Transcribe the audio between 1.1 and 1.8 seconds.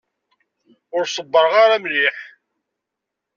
ṣebbreɣ ara